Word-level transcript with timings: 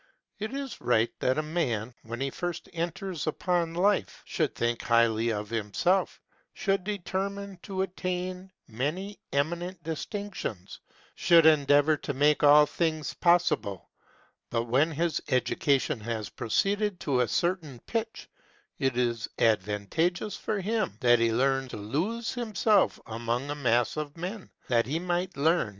It 0.39 0.51
is 0.55 0.81
right 0.81 1.11
that 1.19 1.37
a 1.37 1.43
man, 1.43 1.93
when 2.01 2.19
he 2.21 2.31
first 2.31 2.67
enters 2.73 3.27
upon 3.27 3.75
life, 3.75 4.23
should 4.25 4.55
think 4.55 4.81
highly 4.81 5.29
of 5.31 5.51
himself, 5.51 6.19
should 6.55 6.83
determine 6.83 7.59
to 7.61 7.83
attain 7.83 8.51
many 8.67 9.19
eminent 9.31 9.83
distinctions, 9.83 10.79
should 11.13 11.45
endeavor 11.45 11.97
to 11.97 12.15
make 12.15 12.41
all 12.41 12.65
things 12.65 13.13
possible; 13.13 13.91
but, 14.49 14.63
when 14.63 14.89
his 14.89 15.21
education 15.27 15.99
has 15.99 16.29
proceeded 16.29 16.99
to 17.01 17.19
a 17.19 17.27
certain 17.27 17.79
pitch, 17.81 18.27
it 18.79 18.97
is 18.97 19.29
advantageous 19.37 20.35
for 20.35 20.59
him, 20.61 20.97
that 21.01 21.19
he 21.19 21.31
learn 21.31 21.67
to 21.67 21.77
lose 21.77 22.33
himself 22.33 22.99
among 23.05 23.51
a 23.51 23.53
mass 23.53 23.97
of 23.97 24.17
men, 24.17 24.49
432 24.67 24.99
MEISTER'S 24.99 25.37
APPRENTICESHIP. 25.37 25.69